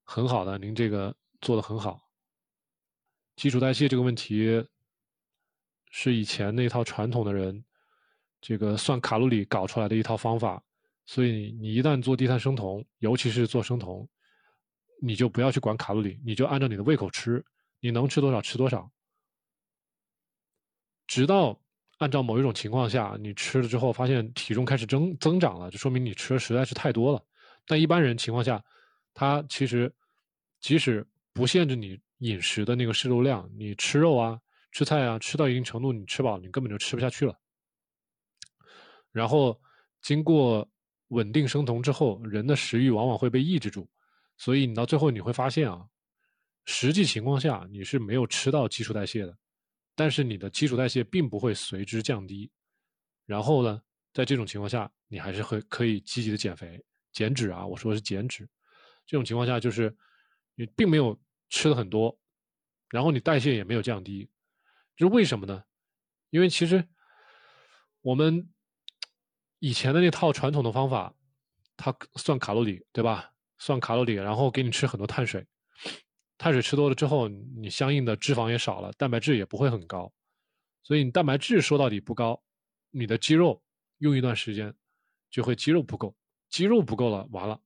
[0.03, 2.09] 很好的，您这个做的很好。
[3.37, 4.67] 基础代谢这个问题。
[5.91, 7.63] 是以前那套传统的人，
[8.39, 10.63] 这个算卡路里搞出来的一套方法，
[11.05, 14.07] 所以你一旦做低碳生酮，尤其是做生酮，
[15.01, 17.43] 你就不要去管卡路里，你就按照你的胃口吃，
[17.81, 18.89] 你能吃多少吃多少，
[21.07, 21.59] 直到
[21.97, 27.21] 按照某一种情况下，你吃了之后发现体重开始增增长了，就说明你吃的实在是太多了。
[27.67, 28.63] 但一般人情况下，
[29.13, 29.93] 他其实
[30.61, 34.39] 即使不限制你饮食的那个摄入量，你吃肉啊。
[34.71, 37.37] 吃菜啊，吃到一定程度，你吃饱，你根本就吃不下去了。
[39.11, 39.59] 然后
[40.01, 40.67] 经过
[41.09, 43.89] 稳定生酮之后，人的食欲往往会被抑制住，
[44.37, 45.85] 所以你到最后你会发现啊，
[46.65, 49.37] 实际情况下你是没有吃到基础代谢的，
[49.95, 52.49] 但是你的基础代谢并不会随之降低。
[53.25, 53.81] 然后呢，
[54.13, 56.81] 在这种情况下，你还是会可以积极的减肥、
[57.11, 57.65] 减脂啊。
[57.65, 58.47] 我说的是减脂，
[59.05, 59.93] 这种情况下就是
[60.55, 62.17] 你并没有吃的很多，
[62.89, 64.29] 然后你代谢也没有降低，
[65.01, 65.63] 就是为什么呢？
[66.29, 66.87] 因为其实
[68.01, 68.47] 我们
[69.57, 71.15] 以前的那套传统的方法，
[71.75, 73.33] 它算卡路里，对吧？
[73.57, 75.43] 算卡路里，然后给你吃很多碳水，
[76.37, 80.13] 碳水吃多了之后，你相应的脂肪也少了，蛋白质也不会很高，
[80.83, 82.39] 所以你蛋白质说到底不高，
[82.91, 83.63] 你的肌肉
[83.97, 84.71] 用一段时间
[85.31, 86.15] 就会肌肉不够，
[86.47, 87.59] 肌肉不够了，完了，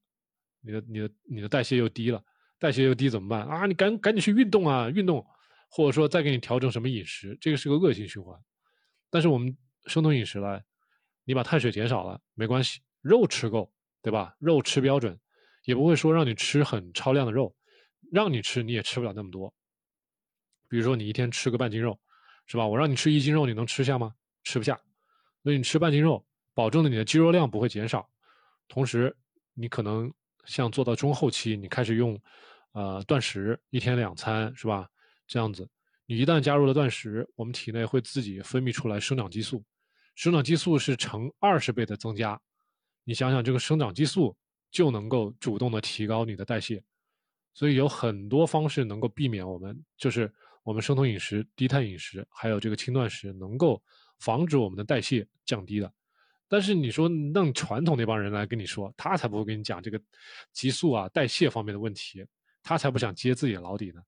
[0.62, 2.24] 你的你的你的代谢又低了，
[2.60, 3.66] 代谢又低怎么办啊？
[3.66, 5.28] 你赶赶紧去运动啊，运动，
[5.76, 8.40] 或者说再给你调整什么饮食，这个是个恶性循环。
[9.10, 9.54] 但是我们
[9.88, 10.64] 生酮饮食来，
[11.26, 13.70] 你把碳水减少了没关系，肉吃够，
[14.02, 14.34] 对吧？
[14.40, 15.20] 肉吃标准。
[15.66, 17.54] 也不会说让你吃很超量的肉，
[18.10, 19.54] 让你吃你也吃不了那么多。
[20.70, 22.00] 比如说你一天吃个半斤肉，
[22.46, 22.66] 是吧？
[22.66, 24.16] 我让你吃一斤肉，你能吃下吗？
[24.44, 24.80] 吃不下。
[25.44, 28.10] 所以你吃半斤肉，保证了你的肌肉量不会减少，
[28.70, 29.14] 同时
[29.54, 30.10] 你可能
[30.46, 32.18] 像做到中后期，你开始用
[32.72, 34.88] 呃断食，一天两餐，是吧？
[35.28, 35.68] 这样子，
[36.06, 39.64] 你一旦加入了断食，我们体内会自己分泌出来生长激素，
[40.16, 42.40] 生长激素是成二十倍的增加。
[43.04, 44.36] 你想想这个生长激素。
[44.72, 46.84] 就能够主动的提高你的代谢，
[47.54, 50.30] 所以有很多方式能够避免我们，就是
[50.64, 53.82] 我们生酮饮食、低碳饮食，还有这个轻断食，能够
[54.20, 55.90] 防止我们的代谢降低的。
[56.50, 60.02] 但是你说弄传统那帮人来跟你说，他才不会跟你讲这个
[60.52, 62.26] 激素啊、代谢方面的问题，
[62.62, 64.02] 他才不想揭自己的老底呢，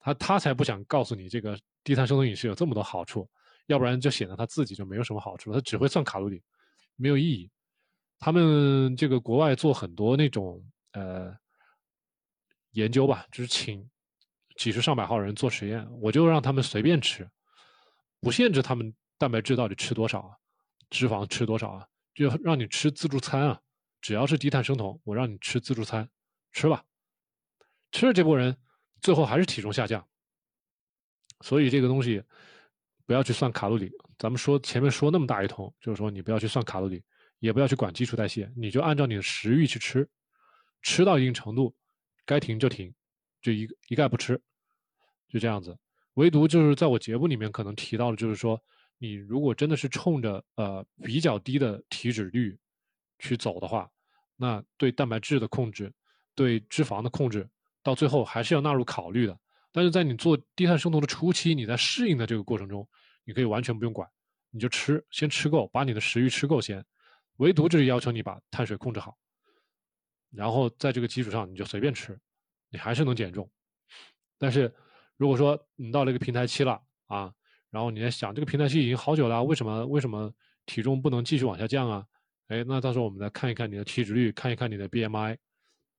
[0.00, 3.28] 他他才不想告诉你这个低碳生酮饮食有这么多好处，
[3.66, 6.42] 要不然就显得他自己就没有什么好处，他只会算卡路里，
[6.96, 7.50] 没有意义。
[8.18, 11.34] 他们这个国外做很多那种呃
[12.72, 13.88] 研究吧，就是请
[14.56, 17.28] 几十上百号人做实验，我就让他们随便吃，
[18.20, 20.36] 不限制他们蛋白质到底吃多少啊，
[20.90, 23.60] 脂肪吃多少啊，就让你吃自助餐啊，
[24.02, 26.08] 只要是低碳生酮，我让你吃自助餐，
[26.52, 26.84] 吃吧，
[27.90, 28.54] 吃了这波人
[29.00, 30.06] 最后还是体重下降，
[31.40, 32.22] 所以这个东西
[33.06, 37.02] 不要去算卡路里，咱们说前面说那么大一通，就是说你不要去算卡路里。
[37.40, 40.06] 也不要去管基础代谢，你就按照你的食欲去吃，
[40.82, 41.74] 吃到一定程度，
[42.26, 42.94] 该停就停，
[43.40, 44.38] 就一一概不吃，
[45.26, 45.74] 就这样子。
[46.16, 48.62] 唯独就是在我节目里面可能提到的，就是说，
[48.98, 52.58] 你如果真的是冲着呃比较低的体脂率
[53.18, 53.90] 去走的话，
[54.36, 55.90] 那对蛋白质的控制，
[56.34, 57.48] 对脂肪的控制，
[57.82, 59.38] 到最后还是要纳入考虑的。
[59.72, 62.88] 但是在你做低碳生酮的初期，你在适应的这个过程中，
[63.24, 64.08] 你可以完全不用管，
[64.50, 66.84] 你就吃，先吃够，把你的食欲吃够先。
[67.36, 69.16] 唯独就是要求你把碳水控制好，
[70.30, 72.18] 然后在这个基础上你就随便吃，
[72.68, 73.50] 你还是能减重。
[74.38, 74.74] 但是
[75.16, 77.32] 如果说你到了一个平台期了啊，
[77.70, 80.30] 然后你在想这个平台期已经好久了，为什么为什么
[80.66, 82.04] 体重不能继续往下降啊？
[82.48, 85.36] 哎，那到时候我们再看一看你的体脂率，看一看你的 BMI，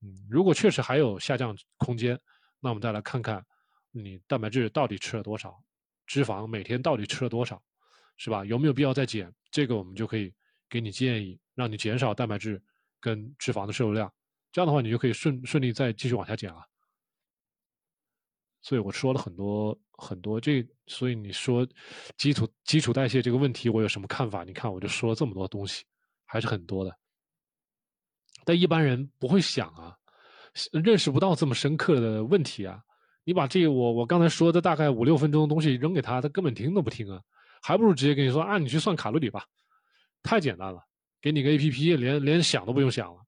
[0.01, 2.19] 嗯，如果确实还有下降空间，
[2.59, 3.45] 那我们再来看看
[3.91, 5.57] 你蛋白质到底吃了多少，
[6.05, 7.61] 脂肪每天到底吃了多少，
[8.17, 8.43] 是吧？
[8.45, 9.33] 有没有必要再减？
[9.49, 10.33] 这个我们就可以。
[10.71, 12.63] 给你建议，让你减少蛋白质
[13.01, 14.09] 跟脂肪的摄入量，
[14.53, 16.65] 这样的话你就可以顺顺利再继续往下减了。
[18.61, 21.67] 所以我说了很多很多这，所以你说
[22.15, 24.45] 基础基础代谢这个问题我有什么看法？
[24.45, 25.83] 你看我就说了这么多东西，
[26.23, 26.97] 还是很多的。
[28.51, 29.95] 但一般人不会想啊，
[30.83, 32.83] 认识不到这么深刻的问题啊。
[33.23, 37.21] 你把这我我刚才说的大概五六分钟的东西扔给他，他根本听都不听啊，
[37.61, 39.45] 还不如直接跟你说啊，你去算卡路里吧。
[40.21, 40.85] 太简单了，
[41.21, 43.21] 给你个 A P P，连连想都不用想了。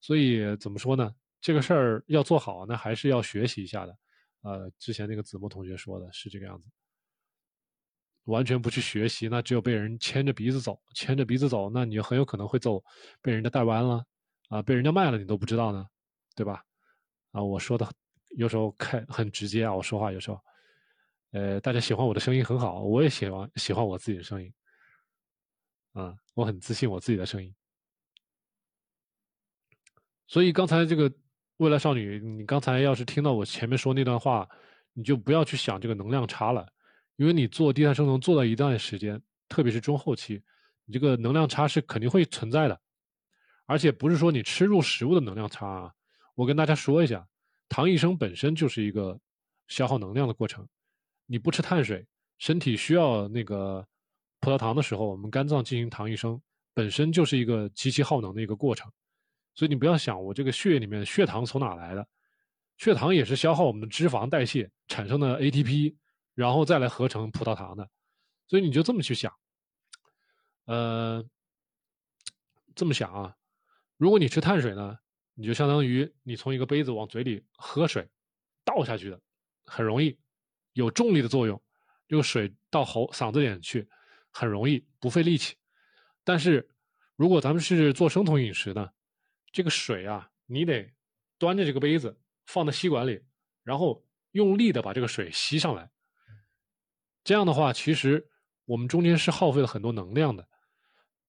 [0.00, 1.14] 所以怎么说呢？
[1.42, 3.94] 这个事儿要做好，那还是要学习一下的。
[4.40, 6.66] 呃，之前那个子墨同学说的是这个样子，
[8.24, 12.82] 完全不去学习，那只有被人牵着鼻子走，牵着鼻子走，那你就很有可能会走
[13.20, 14.02] 被人家带弯了，
[14.52, 15.86] 啊，被人家卖了你都不知道呢，
[16.36, 16.62] 对吧？
[17.30, 17.90] 啊，我说的
[18.36, 20.38] 有时候开很直接啊，我说话有时候，
[21.30, 24.52] 呃，大家喜欢我的声音很好，我也喜欢喜欢我自己的声音。
[25.94, 27.54] 啊，我很自信我自己的声音，
[30.26, 31.10] 所以刚才这个
[31.56, 34.46] 未来少女，你刚才要是听到我前面说那段话，
[34.92, 36.70] 你就不要去想这个能量差了，
[37.16, 40.42] 因为你做低碳生酮做了一段时间，特别是中后期，
[40.84, 42.80] 你这个能量差是肯定会存在的，
[43.72, 45.92] 而且不是说你吃入食物的能量差啊。
[46.34, 47.26] 我跟大家说一下，
[47.68, 49.18] 糖异生本身就是一个
[49.68, 50.68] 消耗能量的过程，
[51.26, 52.06] 你不吃碳水，
[52.38, 53.86] 身体需要那个。
[54.44, 56.42] 葡萄糖的时候，我们肝脏进行糖异生，
[56.74, 58.90] 本身就是一个极其耗能的一个过程，
[59.54, 62.04] 所以你不要想我这个血液里面血糖从哪来的，
[62.76, 65.94] 血糖也是消耗我们的脂肪代谢产生的 ATP，
[66.34, 67.88] 然后再来合成葡萄糖的。
[68.48, 69.32] 所以你就这么去想，
[70.64, 71.24] 呃，
[72.74, 73.36] 这么想啊，
[74.02, 74.98] 如果你吃碳水呢，
[75.32, 78.10] 你就相当于你从一个杯子往嘴里喝水，
[78.64, 79.20] 倒下去的，
[79.64, 80.18] 很容易
[80.72, 81.62] 有重力的作用，
[82.08, 83.88] 这个水到喉嗓子眼去
[84.32, 85.54] 很容易不费力气。
[86.24, 86.68] 但是
[87.14, 88.90] 如果咱们是做生酮饮食呢，
[89.52, 90.92] 这个水啊，你得
[91.38, 93.22] 端着这个杯子放在吸管里，
[93.62, 95.88] 然后用力的把这个水吸上来。
[97.22, 98.28] 这样的话，其实
[98.64, 100.48] 我们中间是耗费了很多能量的，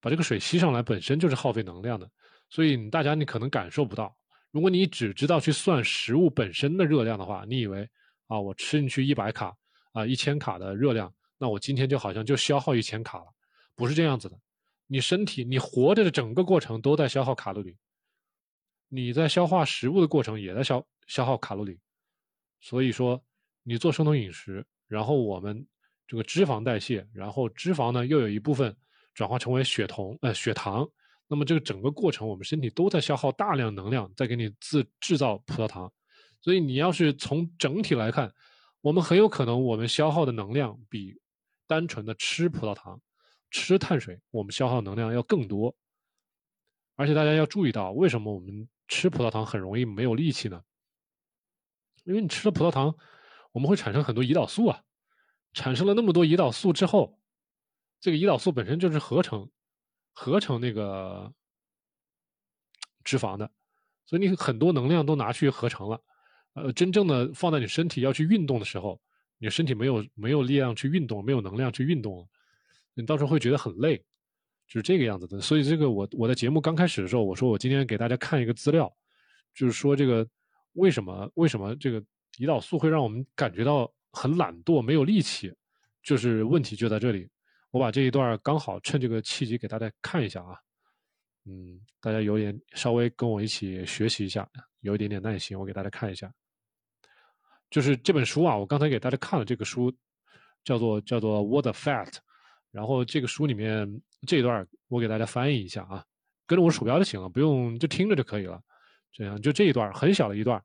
[0.01, 2.09] 把这个水吸上来本身就是耗费能量的。
[2.53, 4.15] 所以大家你可能感受不到。
[4.51, 7.89] 如果你只知道去算食物本身的热量的话，你以为
[8.27, 9.57] 啊，我吃进去一百卡
[9.91, 13.25] 啊，一千卡的热量，那我今天就好像就消耗一千卡了，
[13.73, 14.39] 不是这样子的。
[14.85, 17.75] 你身体你活着的整个过程都在消耗卡路里，
[18.87, 21.79] 你在消化食物的过程也在消消耗卡路里。
[22.61, 23.19] 所以说，
[23.63, 25.65] 你做生酮饮食，然后我们
[26.05, 28.77] 这个脂肪代谢，然后脂肪呢又有一部分
[29.15, 30.87] 转化成为血酮呃血糖。
[31.33, 35.91] 那么这个整个过程，我们身体都在消耗大量能量，在给你自制造葡萄糖。
[36.41, 38.31] 所以你要是从整体来看，
[38.81, 41.19] 我们很有可能我们消耗的能量比
[41.65, 43.01] 单纯的吃葡萄糖、
[43.49, 45.75] 吃碳水，我们消耗能量要更多。
[46.95, 50.61] 而且大家要注意到，为什么我们吃葡萄糖很容易没有力气呢？
[52.03, 52.95] 因为你吃了葡萄糖，
[53.53, 54.83] 我们会产生很多胰岛素啊，
[55.51, 57.19] 产生了那么多胰岛素之后，
[57.99, 59.49] 这个胰岛素本身就是合成。
[60.13, 61.33] 合成那个
[63.03, 63.49] 脂肪的，
[64.05, 66.01] 所以你很多能量都拿去合成了，
[66.53, 69.01] 呃，真正的放在你身体要去运动的时候，
[69.39, 72.29] 你身体没有没有力量去运动，没有能量去运动，
[72.93, 73.97] 你到时候会觉得很累，
[74.67, 75.41] 就是这个样子的。
[75.41, 78.89] 所以这个我我的节目刚开始的时候，我说我今天给大家看一个资料，
[79.53, 80.25] 就是说这个
[80.73, 82.01] 为什么为什么这个
[82.37, 85.53] 胰岛素会让我们感觉到很懒惰、没有力气，
[86.03, 87.27] 就是问题就在这里。
[87.73, 90.55] 我把这一段刚好趁这个契机给大家看一下啊，
[91.45, 94.47] 嗯，大家有点稍微跟我一起学习一下，
[94.81, 96.31] 有一点点耐心，我给大家看一下。
[97.71, 99.91] 就是这本书啊，我刚才给大家看了这个书，
[100.63, 102.11] 叫做叫做《What a Fat》，
[102.69, 106.05] 然后这个书里面这一段我给大家翻译一下啊，
[106.45, 108.61] 跟着我鼠标就行了，不用就听着就可以了。
[109.11, 110.63] 这样就这一段很小的一段，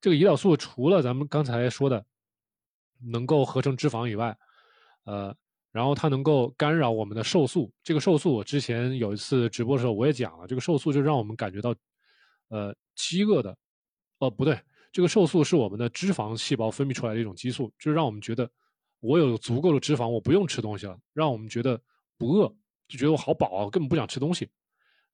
[0.00, 2.02] 这个胰岛素除了咱们刚才说的
[2.98, 4.34] 能够合成脂肪以外，
[5.04, 5.36] 呃。
[5.72, 11.74] 然后它能够干扰我们的瘦素，这个瘦素我之前有一次直播的时候我也讲了，这个瘦素就让我们感觉到，
[12.48, 13.56] 呃，饥饿的，
[14.18, 14.60] 哦不对，
[14.92, 18.48] 这个瘦素是我们的脂肪细胞分泌出来的一种激素，就是让我们觉得
[19.00, 21.80] 我有足够的脂肪，我不用吃东西了，让我们觉得
[22.18, 22.54] 不饿，
[22.86, 24.48] 就觉得我好饱啊，根本不想吃东西。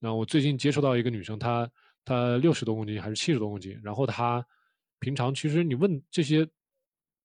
[0.00, 1.70] 那我最近接触到一个女生，她
[2.04, 4.44] 她六十多公斤还是七十多公斤，然后她
[4.98, 6.48] 平常其实你问这些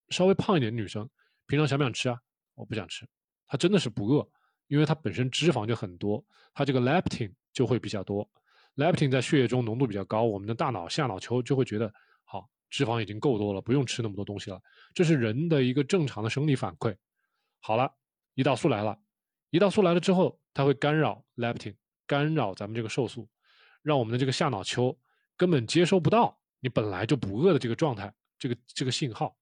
[0.10, 1.10] 稍微胖一点的女生，
[1.48, 2.20] 平常想不想吃啊？
[2.54, 3.08] 我不想吃。
[3.54, 4.28] 它真的是不饿，
[4.66, 8.28] 因为它本身脂肪就很多，它这个 leptin 就会比较多
[8.78, 14.60] ，leptin 在血液中浓度比较高，我们的大脑下脑丘就会觉得好，脂肪已经够多了，不用吃那么多东西了，
[14.96, 16.96] 这是人的一个正常的生理反馈。
[17.60, 17.94] 好了，
[18.34, 18.98] 胰岛素来了，
[19.52, 21.76] 胰岛素来了之后，它会干扰 leptin，
[22.08, 23.30] 干扰咱们这个瘦素，
[23.84, 24.98] 让我们的这个下脑丘
[25.38, 29.38] 根本接收不到你本来就不饿的这个状态，这个这个信号，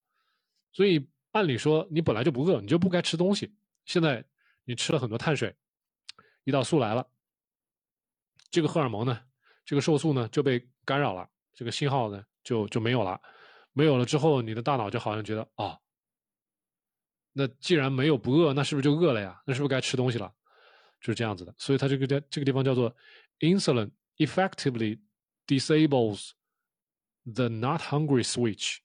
[0.74, 3.56] 所以按理说你本来就不饿，你就不该吃东西。
[3.86, 4.24] 现在
[4.64, 5.56] 你吃了很多碳水，
[6.46, 7.08] 胰岛素来了，
[8.50, 9.22] 这个荷尔蒙呢，
[9.66, 13.22] 这个瘦素呢就被干扰了，这个信号呢就就没有了，
[13.74, 15.80] 没有了之后，你的大脑就好像觉得啊，
[17.34, 19.42] 那既然没有不饿，那是不是就饿了呀？
[19.46, 20.34] 那是不是该吃东西了？
[21.00, 21.54] 就是这样子的。
[21.58, 22.96] 所以它这个在这个地方叫做
[23.40, 25.00] insulin effectively
[25.48, 26.32] disables
[27.24, 28.78] the not hungry switch，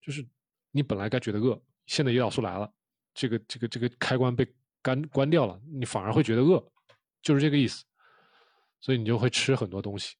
[0.00, 0.26] 就是
[0.70, 2.72] 你本来该觉得饿，现在胰岛素来了。
[3.14, 4.46] 这个这个这个开关被
[4.80, 6.62] 干关掉了，你反而会觉得饿，
[7.22, 7.84] 就是这个意思。
[8.80, 10.16] 所以你就会吃很多东西。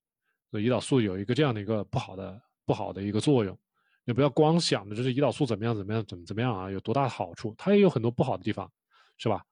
[0.51, 3.59] 所以胰岛素有一个这样的一个不好的不好的一个作用。
[4.05, 7.55] 你不要光想着这是胰岛素怎么样怎么样怎么怎么样啊，有多大的好处？
[7.57, 8.70] 它也有很多不好的地方，
[9.16, 9.45] 是吧？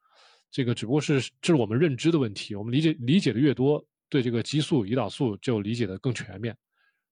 [0.51, 2.57] 这个只不过是这是我们认知的问题。
[2.57, 6.57] 我们理解理解的越多，对这个激素胰岛素就理解的更全面。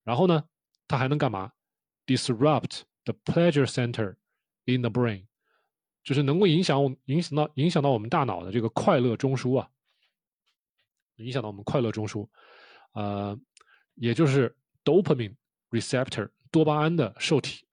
[0.02, 0.42] 然后呢，
[0.88, 1.52] 它还能干嘛
[2.04, 4.16] ？Disrupt the pleasure center
[4.64, 5.27] in the brain。
[6.02, 9.68] 就是能够影响我影响到影响到我们大脑的这个快乐中枢啊，
[11.16, 12.28] 影响到我们快乐中枢，
[12.92, 13.38] 呃，
[13.94, 15.34] 也就是 dopamine
[15.70, 17.64] receptor 多巴胺的受体，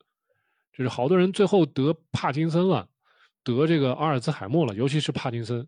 [0.73, 2.89] 就是好多人最后得帕金森了，
[3.43, 5.65] 得这个阿尔兹海默了，尤其是帕金森，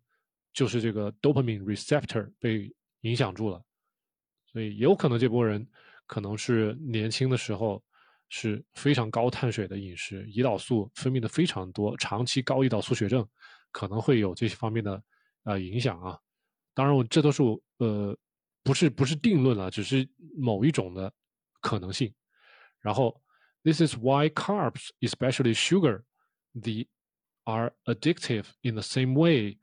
[0.51, 3.64] 就是这个 dopamine receptor 被影响住了，
[4.51, 5.66] 所以有可能这波人
[6.05, 7.82] 可能是年轻的时候
[8.30, 13.28] 是非常高碳水的饮食，胰岛素分泌的非常多，长期高胰岛素血症
[13.71, 15.01] 可能会有这些方面的
[15.43, 16.19] 呃影响啊。
[16.73, 17.41] 当然，我这都是
[17.78, 18.17] 呃
[18.63, 20.07] 不是不是定论啊，只是
[20.38, 21.11] 某一种的
[21.61, 22.13] 可能性。
[22.80, 23.19] 然后
[23.63, 26.03] ，this is why carbs, especially sugar,
[26.53, 26.86] the
[27.45, 29.57] are addictive in the same way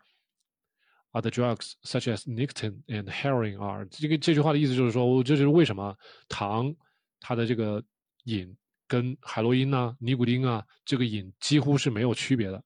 [1.13, 3.85] other drugs such as nicotine and heroin are。
[3.87, 5.97] 这个这句话的意思就是说，这就是为什么
[6.29, 6.75] 糖
[7.21, 7.83] 它的这个
[8.25, 8.57] 瘾
[8.87, 12.63] 跟海洛因啊、尼古丁啊这个瘾几乎是没有区别的，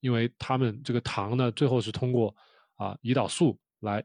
[0.00, 2.34] 因为它们这个糖呢，最后是通过
[2.74, 4.04] 啊胰岛素来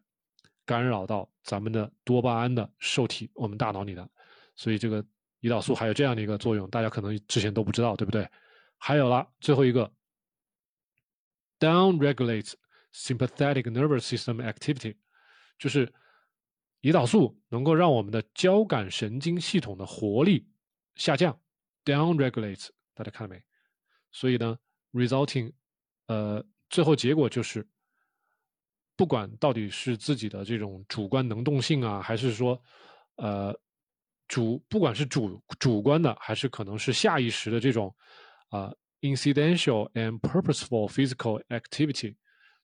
[0.66, 4.10] 干扰到咱们的多巴胺的受体，我们大脑里的，
[4.56, 5.04] 所以这个
[5.42, 8.30] 胰岛素还有这样的一个作用，大家可能之前都不知道，对不对？
[8.78, 9.92] 还有了最后一个
[11.60, 12.54] ，down regulates
[12.94, 14.96] sympathetic nervous system activity，
[15.58, 15.92] 就是
[16.82, 20.48] 胰岛素能够让我们的交感神经系统的活力
[21.00, 21.40] 下降
[21.86, 23.42] ，down regulates，大家看到没？
[24.12, 24.60] 所以呢
[24.92, 25.50] ，resulting，
[26.08, 27.66] 呃，最后结果就是，
[28.98, 32.62] 不管到底是自己的这种主观能动性啊，还是说，
[33.16, 33.58] 呃，
[34.28, 37.96] 主不管是主主观的，还是可能是下意识的这种，
[38.50, 38.70] 啊
[39.00, 42.14] ，incidental and purposeful physical activity。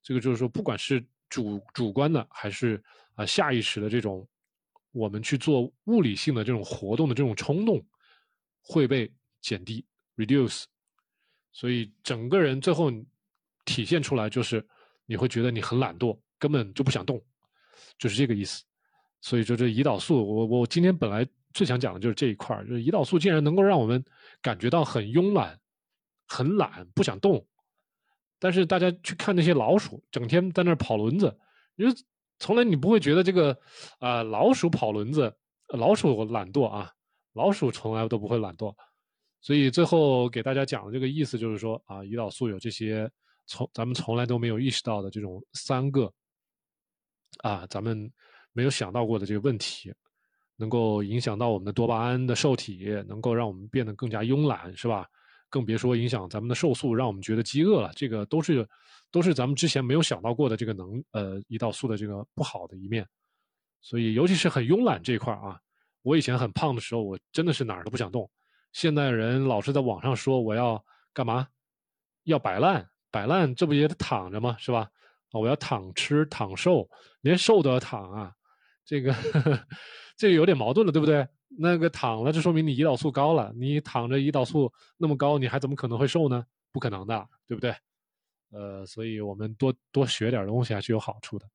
[0.03, 2.83] 这个就是说，不管是主主观的，还是
[3.13, 4.27] 啊下意识的这种，
[4.91, 7.81] 我们去做物理性的这种活动的这种冲动，
[8.65, 9.09] 会被
[9.41, 9.85] 减低
[10.17, 10.63] （reduce）。
[11.51, 12.91] 所以整个人最后
[13.63, 14.65] 体现出来就是，
[15.05, 17.23] 你会觉得你很懒惰，根本就不想动，
[17.97, 18.63] 就是这个意思。
[19.21, 24.03] 所以就这胰岛素，我我今天本来最想讲的就是这一块儿就是胰岛素竟然能够让我们
[24.41, 25.59] 感觉到很慵懒、
[26.27, 27.43] 很懒，不想动。
[28.37, 31.35] 但是大家去看那些老鼠，整天在那儿跑轮子，
[31.77, 31.95] 因为
[32.37, 33.57] 从来你不会觉得这个
[33.99, 35.33] 啊老鼠跑轮子，
[35.69, 36.91] 老鼠懒惰啊，
[37.35, 38.73] 老鼠从来都不会懒惰。
[39.41, 43.07] 所以最后给大家讲的这个意思就是说啊，胰岛素有这些
[43.45, 46.11] 从咱们从来都没有意识到的这种三个
[47.43, 48.11] 啊，咱们
[48.53, 49.93] 没有想到过的这个问题，
[50.55, 55.05] 能够影响到我们的多巴胺的受体，能够让我们变得更加慵懒，是吧？
[55.47, 57.91] 更别说影响咱们的瘦素，让我们觉得饥饿了。
[57.95, 58.67] 这个都是
[59.11, 63.07] 都是咱们之前没有想到过的这个能呃胰岛素的这个不好的一面。
[63.79, 65.61] 所以尤其是很慵懒这一块啊，
[66.05, 68.29] 我以前很胖的时候，我真的是哪儿都不想动。
[68.73, 71.47] 现在人老是在网上说我要干嘛，
[72.25, 74.55] 要摆烂，摆烂这不也得躺着吗？
[74.59, 74.81] 是吧？
[75.31, 76.87] 啊，我要躺吃躺瘦，
[77.21, 78.31] 连瘦都要躺啊，
[78.85, 79.15] 这个
[80.15, 81.27] 这有点矛盾了，对不对？
[81.57, 83.51] 那个躺了，就说明你胰岛素高了。
[83.55, 86.45] 你躺着胰岛素那么高，你还怎么可能会瘦呢？
[86.71, 87.75] 不可能的，对不对？
[88.51, 91.49] 呃，所以我们多多学点东西还是有好处的。